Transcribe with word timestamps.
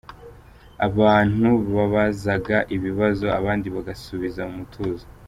Abantu 0.87 1.49
babazaga 1.75 2.57
ibibazo 2.75 3.25
abandi 3.39 3.67
bagasubiza 3.75 4.41
mu 4.49 4.53
mutuzo. 4.61 5.05